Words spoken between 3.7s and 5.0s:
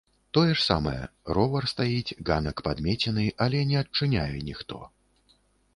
не адчыняе ніхто.